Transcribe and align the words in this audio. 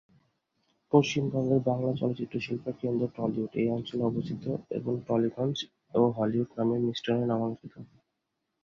পশ্চিমবঙ্গের 0.93 1.61
বাংলা 1.69 1.91
চলচ্চিত্র 1.95 2.35
শিল্পের 2.39 2.75
কেন্দ্র 2.81 3.03
টলিউড 3.15 3.51
এই 3.55 3.67
অঞ্চলে 3.69 4.03
অবস্থিত 4.05 4.43
এবং 4.77 4.93
টালিগঞ্জ 5.07 5.57
ও 5.93 6.01
হলিউড 6.17 6.49
নামের 6.57 6.81
মিশ্রণে 6.87 7.25
নামাঙ্কিত। 7.27 7.73